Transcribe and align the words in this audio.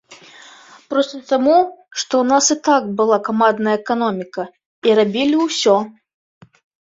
Проста 0.93 1.19
таму, 1.31 1.57
што 1.99 2.13
ў 2.21 2.29
нас 2.31 2.45
і 2.55 2.57
так 2.69 2.83
была 3.01 3.17
камандная 3.29 3.75
эканоміка 3.81 4.43
і 4.91 4.97
рабілі 5.03 5.37
ўсё. 5.45 5.77